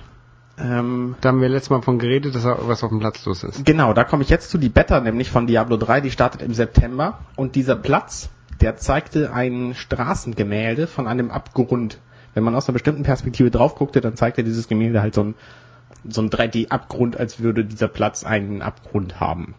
[0.59, 3.43] Ähm, Da haben wir letztes Mal von geredet, dass da was auf dem Platz los
[3.45, 3.65] ist.
[3.65, 6.55] Genau, da komme ich jetzt zu die Beta, nämlich von Diablo 3, die startet im
[6.55, 8.29] September und dieser Platz,
[8.61, 11.99] der zeigte ein Straßengemälde von einem Abgrund.
[12.35, 15.35] Wenn man aus einer bestimmten Perspektive drauf guckte, dann zeigte dieses Gemälde halt so ein,
[16.09, 19.55] so ein 3D-Abgrund, als würde dieser Platz einen Abgrund haben.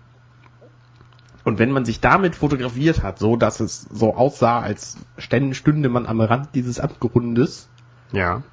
[1.44, 6.06] Und wenn man sich damit fotografiert hat, so dass es so aussah, als stünde man
[6.06, 7.68] am Rand dieses Abgrundes,
[8.12, 8.44] Ja.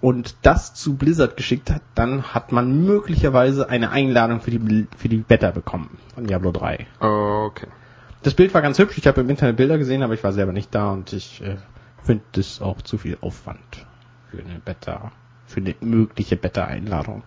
[0.00, 5.08] und das zu Blizzard geschickt hat, dann hat man möglicherweise eine Einladung für die, für
[5.08, 6.86] die Beta bekommen von Diablo 3.
[7.00, 7.68] Okay.
[8.22, 8.98] Das Bild war ganz hübsch.
[8.98, 11.56] Ich habe im Internet Bilder gesehen, aber ich war selber nicht da und ich äh,
[12.02, 13.86] finde das auch zu viel Aufwand
[14.30, 15.12] für eine Beta,
[15.46, 17.22] für eine mögliche Beta-Einladung.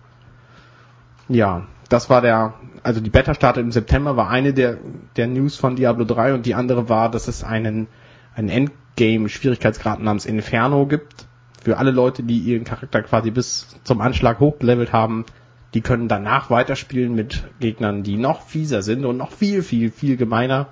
[1.27, 2.53] Ja, das war der,
[2.83, 4.77] also die Beta startet im September, war eine der,
[5.15, 7.87] der News von Diablo 3 und die andere war, dass es einen,
[8.35, 11.27] einen Endgame-Schwierigkeitsgrad namens Inferno gibt.
[11.63, 15.25] Für alle Leute, die ihren Charakter quasi bis zum Anschlag hochgelevelt haben,
[15.73, 20.17] die können danach weiterspielen mit Gegnern, die noch fieser sind und noch viel, viel, viel
[20.17, 20.67] gemeiner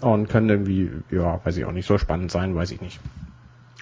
[0.00, 2.98] und können irgendwie, ja, weiß ich auch nicht, so spannend sein, weiß ich nicht.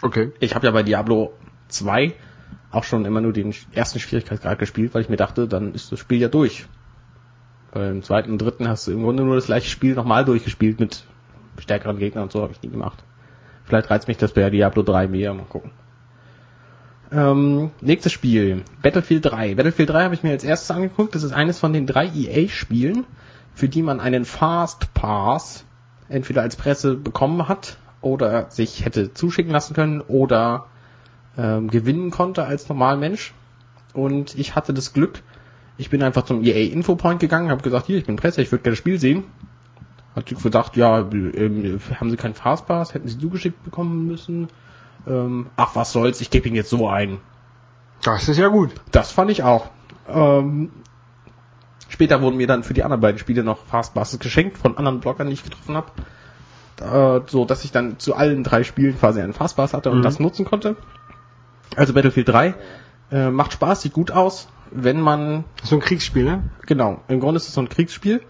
[0.02, 0.32] Okay.
[0.40, 1.32] Ich habe ja bei Diablo
[1.68, 2.14] 2
[2.70, 5.98] auch schon immer nur den ersten Schwierigkeitsgrad gespielt, weil ich mir dachte, dann ist das
[5.98, 6.66] Spiel ja durch.
[7.72, 10.80] Weil im zweiten und dritten hast du im Grunde nur das gleiche Spiel nochmal durchgespielt
[10.80, 11.04] mit
[11.58, 13.04] stärkeren Gegnern und so habe ich nie gemacht.
[13.64, 15.70] Vielleicht reizt mich das bei Diablo 3 mehr, mal gucken.
[17.10, 19.54] Ähm, nächstes Spiel, Battlefield 3.
[19.54, 21.14] Battlefield 3 habe ich mir als erstes angeguckt.
[21.14, 23.04] Das ist eines von den drei EA-Spielen,
[23.54, 25.64] für die man einen Fast Pass
[26.08, 30.66] entweder als Presse bekommen hat oder sich hätte zuschicken lassen können oder
[31.38, 33.32] ähm, gewinnen konnte als Normalmensch.
[33.94, 35.22] Und ich hatte das Glück,
[35.78, 38.62] ich bin einfach zum EA Infopoint gegangen, habe gesagt, hier, ich bin Presse, ich würde
[38.64, 39.24] gerne das Spiel sehen.
[40.14, 44.48] Hat sie gesagt, ja, ähm, haben Sie keinen Fastpass, hätten Sie zugeschickt bekommen müssen.
[45.06, 47.18] Ähm, ach, was soll's, ich gebe ihn jetzt so ein.
[48.02, 48.72] Das ist ja gut.
[48.90, 49.70] Das fand ich auch.
[50.08, 50.70] Ähm,
[51.88, 55.28] später wurden mir dann für die anderen beiden Spiele noch Fastpasses geschenkt von anderen Bloggern,
[55.28, 55.92] die ich getroffen habe.
[56.80, 60.02] Äh, so dass ich dann zu allen drei Spielen quasi einen Fastpass hatte und Mhm.
[60.02, 60.76] das nutzen konnte.
[61.76, 62.54] Also Battlefield 3
[63.10, 66.42] äh, macht Spaß, sieht gut aus, wenn man So ein Kriegsspiel, ne?
[66.66, 68.20] Genau, im Grunde ist es so ein Kriegsspiel.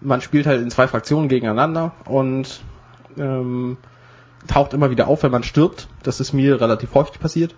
[0.00, 2.60] Man spielt halt in zwei Fraktionen gegeneinander und
[3.18, 3.76] ähm,
[4.46, 5.88] taucht immer wieder auf, wenn man stirbt.
[6.02, 7.54] Das ist mir relativ häufig passiert.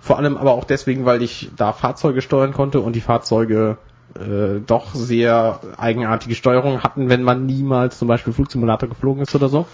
[0.00, 3.76] Vor allem aber auch deswegen, weil ich da Fahrzeuge steuern konnte und die Fahrzeuge
[4.18, 9.48] äh, doch sehr eigenartige Steuerung hatten, wenn man niemals zum Beispiel Flugsimulator geflogen ist oder
[9.48, 9.66] so.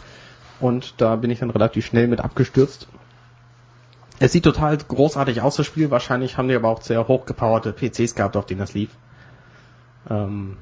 [0.58, 2.88] Und da bin ich dann relativ schnell mit abgestürzt.
[4.22, 5.90] Es sieht total großartig aus, das Spiel.
[5.90, 8.90] Wahrscheinlich haben die aber auch sehr hochgepowerte PCs gehabt, auf denen das lief.
[10.10, 10.58] Ähm,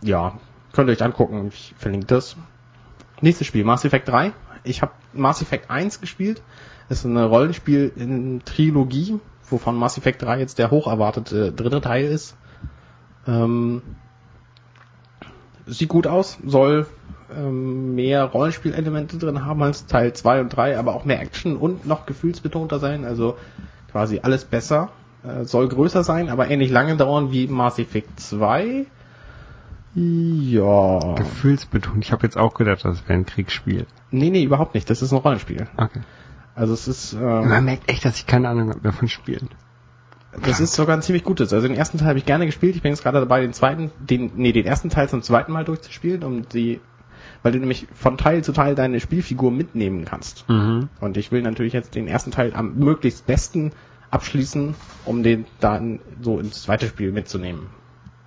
[0.00, 0.38] ja,
[0.72, 1.48] könnt ihr euch angucken.
[1.48, 2.36] Ich verlinke das.
[3.20, 4.32] Nächstes Spiel, Mass Effect 3.
[4.64, 6.42] Ich habe Mass Effect 1 gespielt.
[6.88, 9.20] Das ist ein Rollenspiel in Trilogie,
[9.50, 12.34] wovon Mass Effect 3 jetzt der hoch erwartete dritte Teil ist.
[13.26, 13.82] Ähm,
[15.66, 16.86] sieht gut aus, soll
[17.36, 21.86] ähm, mehr Rollenspielelemente drin haben als Teil 2 und 3, aber auch mehr Action und
[21.86, 23.36] noch gefühlsbetonter sein, also
[23.90, 24.90] quasi alles besser.
[25.24, 28.86] Äh, soll größer sein, aber ähnlich lange dauern wie Mass Effect 2.
[29.94, 31.14] Ja.
[31.16, 32.04] Gefühlsbetont.
[32.04, 33.86] Ich habe jetzt auch gedacht, das wäre ein Kriegsspiel.
[34.10, 34.88] Nee, nee, überhaupt nicht.
[34.88, 35.68] Das ist ein Rollenspiel.
[35.76, 36.00] Okay.
[36.54, 39.48] Also es ist, Man ähm, merkt echt, dass ich keine Ahnung habe mehr von Spielen.
[40.44, 41.52] das ist sogar ein ziemlich gutes.
[41.52, 42.74] Also den ersten Teil habe ich gerne gespielt.
[42.76, 45.64] Ich bin jetzt gerade dabei, den zweiten, den, nee, den ersten Teil zum zweiten Mal
[45.64, 46.80] durchzuspielen, um die,
[47.42, 50.48] weil du nämlich von Teil zu Teil deine Spielfigur mitnehmen kannst.
[50.48, 50.88] Mhm.
[51.00, 53.72] Und ich will natürlich jetzt den ersten Teil am möglichst besten
[54.10, 54.74] abschließen,
[55.04, 57.68] um den dann so ins zweite Spiel mitzunehmen.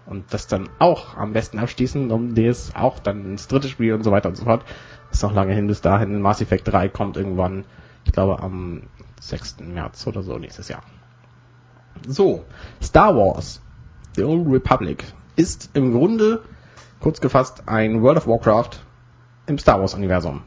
[0.06, 4.04] Und das dann auch am besten abschließen, um das auch dann ins dritte Spiel und
[4.04, 4.64] so weiter und so fort.
[5.12, 6.22] ist noch lange hin bis dahin.
[6.22, 7.66] Mass Effect 3 kommt irgendwann,
[8.04, 8.84] ich glaube am
[9.20, 9.58] 6.
[9.62, 10.84] März oder so nächstes Jahr.
[12.08, 12.46] So,
[12.82, 13.62] Star Wars,
[14.16, 16.44] The Old Republic, ist im Grunde,
[17.00, 18.82] kurz gefasst, ein World of Warcraft
[19.48, 20.42] im Star Wars Universum.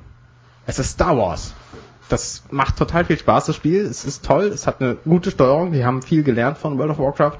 [0.67, 1.55] Es ist Star Wars.
[2.09, 3.81] Das macht total viel Spaß, das Spiel.
[3.83, 5.73] Es ist toll, es hat eine gute Steuerung.
[5.73, 7.39] Wir haben viel gelernt von World of Warcraft.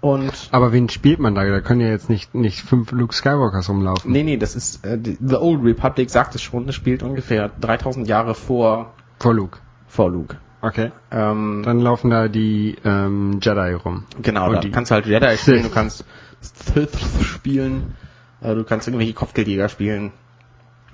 [0.00, 1.44] Und Aber wen spielt man da?
[1.44, 4.10] Da können ja jetzt nicht, nicht fünf Luke Skywalkers rumlaufen.
[4.10, 6.68] nee, nee, das ist äh, The Old Republic sagt es schon.
[6.68, 9.58] Es spielt ungefähr 3000 Jahre vor Vor Luke.
[9.86, 10.36] vor Luke.
[10.60, 10.90] Okay.
[11.12, 14.04] Ähm, Dann laufen da die ähm, Jedi rum.
[14.22, 16.04] Genau, Und da die- kannst du halt Jedi spielen, du kannst
[16.40, 17.94] Sith spielen,
[18.40, 20.12] äh, du kannst irgendwelche Kopfgeldjäger spielen.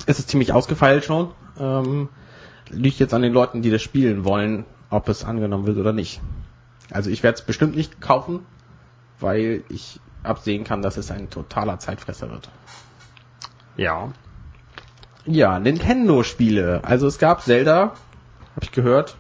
[0.07, 1.33] Es ist ziemlich ausgefeilt schon.
[1.59, 2.09] Ähm,
[2.71, 6.21] liegt jetzt an den Leuten, die das spielen wollen, ob es angenommen wird oder nicht.
[6.91, 8.47] Also ich werde es bestimmt nicht kaufen,
[9.21, 12.49] weil ich absehen kann, dass es ein totaler Zeitfresser wird.
[13.77, 14.13] Ja.
[15.27, 16.81] Ja, Nintendo-Spiele.
[16.85, 17.93] Also es gab Zelda,
[18.55, 19.17] habe ich gehört.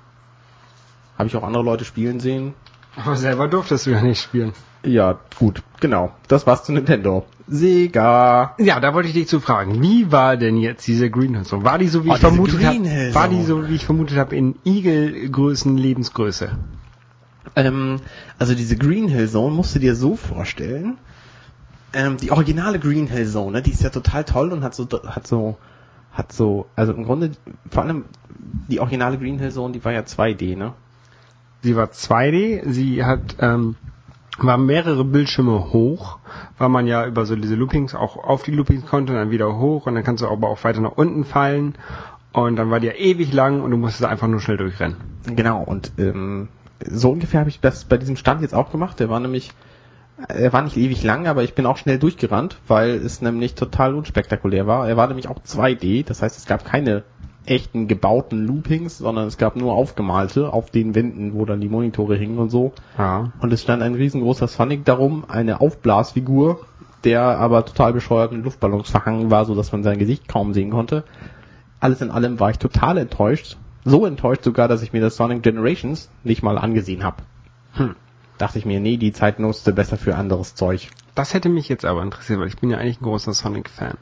[1.16, 2.54] Habe ich auch andere Leute spielen sehen.
[3.04, 4.52] Aber selber durftest du ja nicht spielen.
[4.84, 6.12] Ja, gut, genau.
[6.28, 7.26] Das war's zu Nintendo.
[7.48, 8.54] Sega.
[8.58, 9.80] Ja, da wollte ich dich zu fragen.
[9.82, 11.64] Wie war denn jetzt diese Green Hill Zone?
[11.64, 13.14] War die so wie Oh, ich vermutet habe?
[13.14, 16.50] War die so wie ich vermutet habe in Igelgrößen Lebensgröße?
[17.56, 18.00] Ähm,
[18.38, 20.98] also diese Green Hill Zone musst du dir so vorstellen.
[21.92, 24.86] Ähm, die originale Green Hill Zone, ne, die ist ja total toll und hat so,
[25.06, 25.56] hat so,
[26.12, 27.30] hat so, also im Grunde,
[27.70, 28.04] vor allem
[28.68, 30.74] die originale Green Hill Zone, die war ja 2D, ne?
[31.62, 33.76] Sie war 2D, sie hat ähm,
[34.38, 36.18] war mehrere Bildschirme hoch,
[36.58, 39.86] weil man ja über so diese Loopings auch auf die Loopings konnte, dann wieder hoch
[39.86, 41.74] und dann kannst du aber auch weiter nach unten fallen
[42.32, 44.96] und dann war die ja ewig lang und du musstest einfach nur schnell durchrennen.
[45.26, 46.48] Genau, und ähm,
[46.86, 49.00] so ungefähr habe ich das bei diesem Stand jetzt auch gemacht.
[49.00, 49.52] Der war nämlich,
[50.28, 53.94] er war nicht ewig lang, aber ich bin auch schnell durchgerannt, weil es nämlich total
[53.94, 54.88] unspektakulär war.
[54.88, 57.02] Er war nämlich auch 2D, das heißt, es gab keine
[57.50, 62.16] echten gebauten Loopings, sondern es gab nur aufgemalte auf den Wänden, wo dann die Monitore
[62.16, 62.72] hingen und so.
[62.96, 63.32] Ja.
[63.40, 66.60] Und es stand ein riesengroßer Sonic darum, eine Aufblasfigur,
[67.04, 70.70] der aber total bescheuert mit Luftballons verhangen war, so dass man sein Gesicht kaum sehen
[70.70, 71.04] konnte.
[71.80, 73.56] Alles in allem war ich total enttäuscht.
[73.84, 77.22] So enttäuscht sogar, dass ich mir das Sonic Generations nicht mal angesehen habe.
[77.74, 77.94] Hm.
[78.36, 80.88] Dachte ich mir, nee, die Zeit nutzte besser für anderes Zeug.
[81.14, 83.96] Das hätte mich jetzt aber interessiert, weil ich bin ja eigentlich ein großer Sonic-Fan.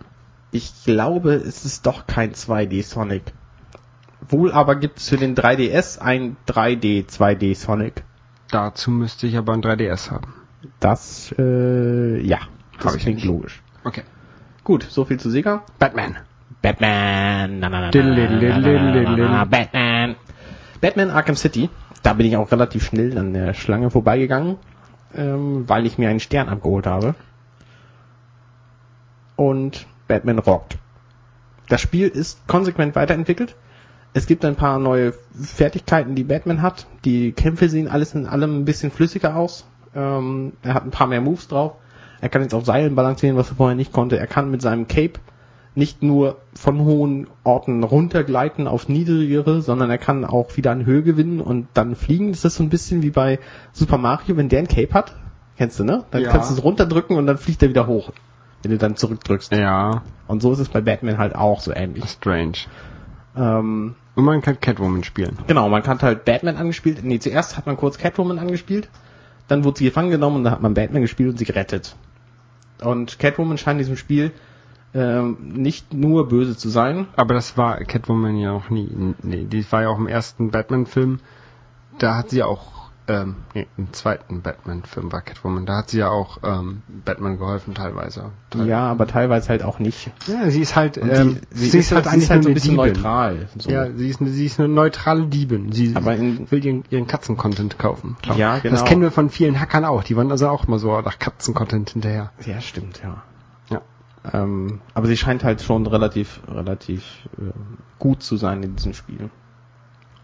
[0.50, 3.22] Ich glaube, es ist doch kein 2D Sonic.
[4.28, 8.04] Wohl aber gibt es für den 3DS ein 3D 2D Sonic.
[8.50, 10.32] Dazu müsste ich aber ein 3DS haben.
[10.80, 12.38] Das, äh, ja.
[12.78, 13.62] Das Hab ich klingt logisch.
[13.84, 14.02] Okay.
[14.64, 15.62] Gut, so viel zu Sega.
[15.78, 16.16] Batman.
[16.62, 17.60] Batman.
[17.60, 19.44] Na.
[19.44, 20.16] Batman.
[20.80, 21.70] Batman Arkham City.
[22.02, 24.56] Da bin ich auch relativ schnell an der Schlange vorbeigegangen,
[25.14, 27.14] ähm, weil ich mir einen Stern abgeholt habe.
[29.36, 30.78] Und Batman rockt.
[31.68, 33.56] Das Spiel ist konsequent weiterentwickelt.
[34.14, 36.86] Es gibt ein paar neue Fertigkeiten, die Batman hat.
[37.04, 39.66] Die Kämpfe sehen alles in allem ein bisschen flüssiger aus.
[39.94, 41.72] Ähm, er hat ein paar mehr Moves drauf.
[42.20, 44.18] Er kann jetzt auf Seilen balancieren, was er vorher nicht konnte.
[44.18, 45.20] Er kann mit seinem Cape
[45.74, 51.02] nicht nur von hohen Orten runtergleiten auf niedrigere, sondern er kann auch wieder an Höhe
[51.02, 52.30] gewinnen und dann fliegen.
[52.32, 53.38] Das ist so ein bisschen wie bei
[53.72, 55.14] Super Mario, wenn der ein Cape hat.
[55.58, 56.04] Kennst du, ne?
[56.10, 56.30] Dann Ja.
[56.30, 58.12] kannst du es runterdrücken und dann fliegt er wieder hoch.
[58.62, 59.52] Wenn du dann zurückdrückst.
[59.52, 62.08] Ja, Und so ist es bei Batman halt auch so ähnlich.
[62.10, 62.56] strange.
[63.36, 65.38] Ähm, Und man kann Catwoman spielen.
[65.46, 67.04] Genau, man hat halt Batman angespielt.
[67.04, 68.88] Nee, zuerst hat man kurz Catwoman angespielt,
[69.48, 71.94] dann wurde sie gefangen genommen und dann hat man Batman gespielt und sie gerettet.
[72.82, 74.32] Und Catwoman scheint in diesem Spiel
[74.94, 77.06] ähm, nicht nur böse zu sein.
[77.16, 78.88] Aber das war Catwoman ja auch nie.
[79.22, 81.20] Nee, die war ja auch im ersten Batman-Film.
[81.98, 85.64] Da hat sie auch, ähm, nee, im zweiten Batman-Film war Catwoman.
[85.64, 88.30] Da hat sie ja auch ähm, Batman geholfen teilweise.
[88.50, 90.10] Teil- Ja, aber teilweise halt auch nicht.
[90.26, 92.54] Ja, sie ist halt, Und ähm, sie, sie, ist halt, sie ist halt so ein
[92.54, 92.94] bisschen Diebin.
[92.94, 93.48] neutral.
[93.58, 93.70] So.
[93.70, 95.70] Ja, sie ist, eine, sie ist eine neutrale Diebin.
[95.72, 98.16] Sie Aber in- will ihren, ihren Katzen-Content kaufen.
[98.22, 98.36] Klar.
[98.36, 98.74] Ja, genau.
[98.74, 100.02] Das kennen wir von vielen Hackern auch.
[100.02, 102.32] Die waren also auch mal so nach Katzen-Content hinterher.
[102.44, 103.22] ja stimmt, ja.
[103.70, 103.82] Ja.
[104.32, 107.04] Ähm, aber sie scheint halt schon relativ, relativ
[107.38, 107.52] äh,
[108.00, 109.30] gut zu sein in diesem Spiel.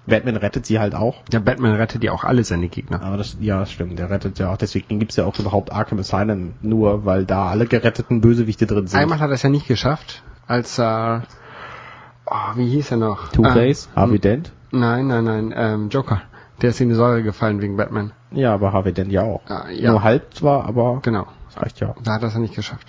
[0.07, 1.23] Batman rettet sie halt auch.
[1.33, 3.03] Ja, Batman rettet ja auch alle seine Gegner.
[3.03, 3.99] Aber das, ja, das stimmt.
[3.99, 4.57] Der rettet ja auch.
[4.57, 8.99] Deswegen gibt's ja auch überhaupt Arkham Asylum nur, weil da alle geretteten Bösewichte drin sind.
[8.99, 11.23] Einmal hat er es ja nicht geschafft, als er,
[12.27, 13.29] oh, wie hieß er noch?
[13.29, 14.53] Two-Face, Ähm, Harvey Dent.
[14.73, 16.23] Nein, nein, nein, ähm, Joker.
[16.61, 18.13] Der ist in die Säure gefallen wegen Batman.
[18.31, 19.43] Ja, aber Harvey Dent ja auch.
[19.49, 19.91] Ja, ja.
[19.91, 21.27] Nur halb zwar, aber Genau.
[21.47, 21.95] das reicht ja.
[22.03, 22.87] Da hat er es ja nicht geschafft.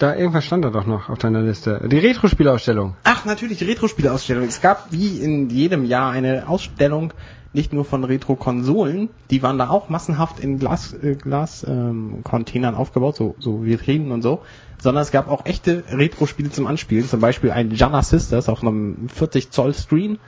[0.00, 1.86] Da irgendwas stand da doch noch auf deiner Liste.
[1.86, 2.96] Die Retro-Spielausstellung.
[3.04, 4.44] Ach, natürlich, die Retro-Spiele-Ausstellung.
[4.44, 7.12] Es gab wie in jedem Jahr eine Ausstellung,
[7.52, 12.76] nicht nur von Retro-Konsolen, die waren da auch massenhaft in Glas, äh, Glas ähm, Containern
[12.76, 14.40] aufgebaut, so, so Vitrinen und so,
[14.78, 19.10] sondern es gab auch echte Retro-Spiele zum Anspielen, zum Beispiel ein Jana Sisters auf einem
[19.10, 20.18] 40 Zoll Screen,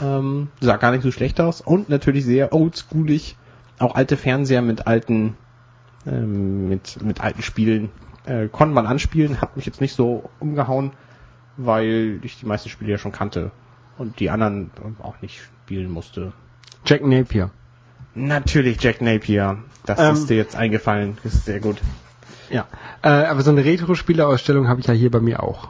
[0.00, 1.60] ähm, sah gar nicht so schlecht aus.
[1.60, 3.36] Und natürlich sehr oldschoolig,
[3.78, 5.36] auch alte Fernseher mit alten,
[6.06, 7.90] ähm, mit, mit alten Spielen
[8.24, 10.92] äh, konnte man anspielen, hat mich jetzt nicht so umgehauen,
[11.56, 13.50] weil ich die meisten Spiele ja schon kannte
[13.98, 14.70] und die anderen
[15.02, 16.32] auch nicht spielen musste.
[16.84, 17.50] Jack Napier.
[18.14, 19.58] Natürlich Jack Napier.
[19.86, 21.18] Das Ähm, ist dir jetzt eingefallen.
[21.22, 21.78] Das ist sehr gut.
[22.50, 22.66] Ja.
[23.02, 25.68] Äh, aber so eine Retro-Spieleausstellung habe ich ja hier bei mir auch.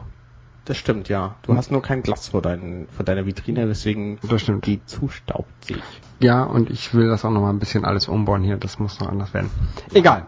[0.65, 1.35] Das stimmt, ja.
[1.43, 4.65] Du hast nur kein Glas vor, deinen, vor deiner Vitrine, deswegen Das stimmt.
[4.65, 5.81] die zustaubt sich.
[6.19, 8.57] Ja, und ich will das auch noch mal ein bisschen alles umbauen hier.
[8.57, 9.51] Das muss noch anders werden.
[9.93, 10.25] Egal.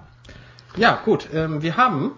[0.77, 1.27] Ja, gut.
[1.33, 2.11] Ähm, wir haben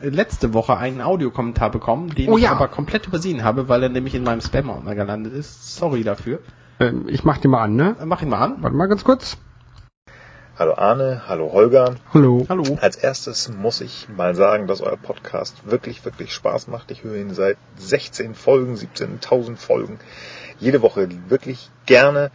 [0.00, 2.52] letzte Woche einen Audiokommentar bekommen, den Oh ich ja.
[2.52, 5.76] aber komplett übersehen habe, weil er nämlich in meinem Spam-Ordner gelandet ist.
[5.76, 6.40] Sorry dafür.
[6.80, 7.96] Ähm, ich mach den mal an, ne?
[8.00, 8.56] Äh, Mach ihn mal an.
[8.60, 9.36] Warte mal ganz kurz.
[10.58, 11.94] Hallo Arne, hallo Holger.
[12.12, 12.44] Hallo.
[12.50, 12.76] Hallo.
[12.82, 16.90] Als erstes muss ich mal sagen, dass euer Podcast wirklich, wirklich Spaß macht.
[16.90, 19.98] Ich höre ihn seit 16 Folgen, 17.000 Folgen.
[20.58, 22.30] Jede Woche wirklich gerne.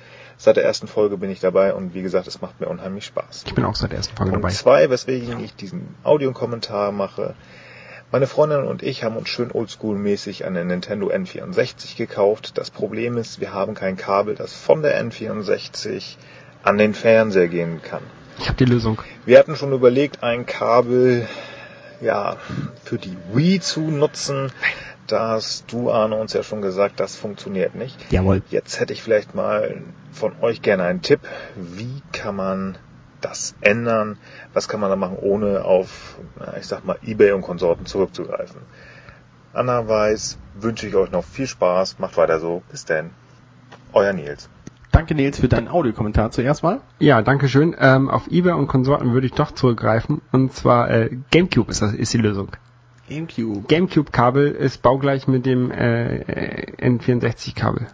[0.46, 3.46] Seit der ersten Folge bin ich dabei und wie gesagt, es macht mir unheimlich Spaß.
[3.48, 4.54] Ich bin auch seit der ersten Folge Punkt dabei.
[4.54, 7.34] zwei, weswegen ich diesen Audiokommentar mache.
[8.12, 12.60] Meine Freundin und ich haben uns schön oldschool-mäßig eine Nintendo N64 gekauft.
[12.60, 16.18] Das Problem ist, wir haben kein Kabel, das von der N64
[16.62, 18.04] an den Fernseher gehen kann.
[18.38, 19.02] Ich habe die Lösung.
[19.26, 21.28] Wir hatten schon überlegt, ein Kabel
[22.02, 22.38] ja,
[22.84, 24.52] für die Wii zu nutzen.
[25.08, 28.12] Da hast du, Arne, uns ja schon gesagt, das funktioniert nicht.
[28.12, 28.42] Jawohl.
[28.50, 31.20] Jetzt hätte ich vielleicht mal von euch gerne einen Tipp.
[31.56, 32.78] Wie kann man
[33.22, 34.18] das ändern?
[34.54, 36.18] Was kann man da machen, ohne auf,
[36.60, 38.62] ich sag mal, Ebay und Konsorten zurückzugreifen?
[39.54, 42.00] Andererweise wünsche ich euch noch viel Spaß.
[42.00, 42.64] Macht weiter so.
[42.72, 43.12] Bis denn.
[43.94, 44.50] Euer Nils.
[44.92, 46.82] Danke Nils für deinen Audiokommentar zuerst mal.
[47.00, 47.76] Ja, danke schön.
[47.80, 50.22] Ähm, auf eBay und Konsorten würde ich doch zurückgreifen.
[50.32, 52.50] Und zwar äh, GameCube ist, das, ist die Lösung.
[53.08, 53.68] GameCube.
[53.68, 57.88] GameCube-Kabel ist baugleich mit dem äh, N64-Kabel.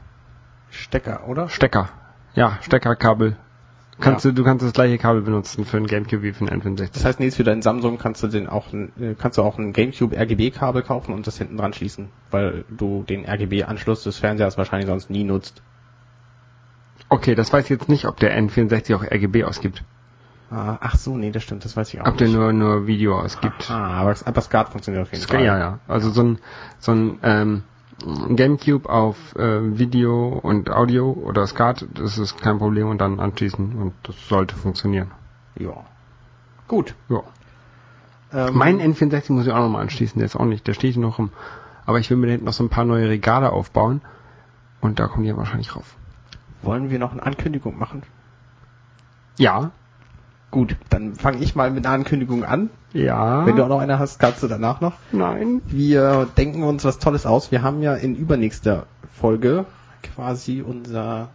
[0.70, 1.50] Stecker, oder?
[1.50, 1.90] Stecker.
[2.34, 3.36] Ja, Steckerkabel.
[4.00, 4.32] Kannst Ja.
[4.32, 6.90] du, du kannst das gleiche Kabel benutzen für ein GameCube wie für ein N64.
[6.94, 9.60] Das heißt, Nils, für deinen Samsung kannst du den auch, ein- äh, kannst du auch
[9.60, 14.58] ein GameCube RGB-Kabel kaufen und das hinten dran schließen, weil du den RGB-Anschluss des Fernsehers
[14.58, 15.62] wahrscheinlich sonst nie nutzt.
[17.10, 19.84] Okay, das weiß ich jetzt nicht, ob der N64 auch RGB ausgibt.
[20.52, 23.18] Ah, ach so, nee, das stimmt, das weiß ich auch Ob der nur, nur Video
[23.18, 23.72] ausgibt.
[23.72, 25.46] Ah, aber, aber SCART funktioniert auf jeden Ska- Fall.
[25.46, 25.80] Ja, ja.
[25.88, 26.40] Also so ein,
[26.80, 27.64] so ein ähm,
[28.36, 33.76] Gamecube auf äh, Video und Audio oder SCART, das ist kein Problem und dann anschließen
[33.76, 35.12] und das sollte funktionieren.
[35.58, 35.86] Ja.
[36.68, 36.96] Gut.
[37.08, 37.22] Ja.
[38.34, 41.18] Ähm, Mein N64 muss ich auch nochmal anschließen, der ist auch nicht, der steht noch
[41.18, 41.32] rum.
[41.86, 44.02] Aber ich will mir da hinten noch so ein paar neue Regale aufbauen
[44.82, 45.96] und da kommen die ja wahrscheinlich rauf.
[46.62, 48.04] wollen wir noch eine Ankündigung machen?
[49.38, 49.72] Ja.
[50.52, 52.70] Gut, dann fange ich mal mit einer Ankündigung an.
[52.92, 53.46] Ja.
[53.46, 54.94] Wenn du auch noch eine hast, kannst du danach noch.
[55.14, 55.62] Nein.
[55.66, 57.52] Wir denken uns was Tolles aus.
[57.52, 59.66] Wir haben ja in übernächster Folge
[60.04, 61.30] quasi unser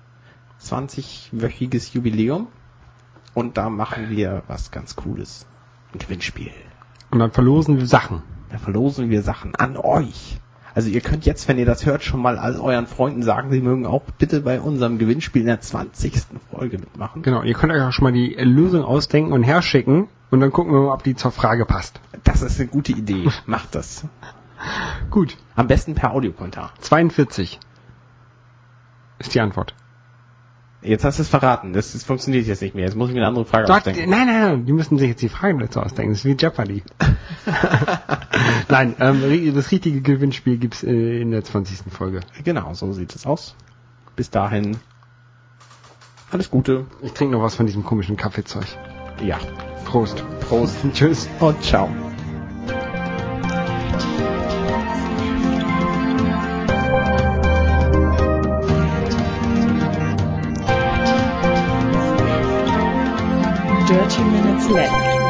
[0.62, 2.48] 20-wöchiges Jubiläum.
[3.32, 5.46] Und da machen wir was ganz Cooles.
[5.94, 6.52] Ein Gewinnspiel.
[7.10, 8.22] Und dann verlosen wir Sachen.
[8.50, 10.38] Da verlosen wir Sachen an euch.
[10.76, 13.62] Also ihr könnt jetzt, wenn ihr das hört, schon mal all euren Freunden sagen, sie
[13.62, 16.12] mögen auch bitte bei unserem Gewinnspiel in der 20.
[16.50, 17.22] Folge mitmachen.
[17.22, 20.74] Genau, ihr könnt euch auch schon mal die Lösung ausdenken und herschicken und dann gucken
[20.74, 21.98] wir mal, ob die zur Frage passt.
[22.24, 23.26] Das ist eine gute Idee.
[23.46, 24.04] Macht das.
[25.10, 25.38] Gut.
[25.54, 26.74] Am besten per Audiokommentar.
[26.80, 27.58] 42
[29.18, 29.74] ist die Antwort.
[30.82, 31.72] Jetzt hast du es verraten.
[31.72, 32.84] Das, das funktioniert jetzt nicht mehr.
[32.84, 34.10] Jetzt muss ich mir eine andere Frage Sagt, ausdenken.
[34.10, 36.12] nein, nein, nein, die müssen sich jetzt die Fragen dazu ausdenken.
[36.12, 36.82] Das ist wie Jeopardy.
[38.68, 41.92] nein, ähm, das richtige Gewinnspiel gibt's äh, in der 20.
[41.92, 42.20] Folge.
[42.44, 43.56] Genau, so sieht es aus.
[44.14, 44.76] Bis dahin.
[46.30, 46.86] Alles Gute.
[47.02, 48.66] Ich trinke noch was von diesem komischen Kaffeezeug.
[49.24, 49.38] Ja.
[49.84, 50.24] Prost.
[50.40, 50.76] Prost.
[50.92, 51.28] Tschüss.
[51.40, 51.88] Und ciao.
[64.16, 65.25] Dirty Minutes Left.